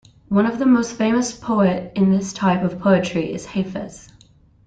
[0.29, 4.09] One of the most famous poet in this type of poetry is Hafez.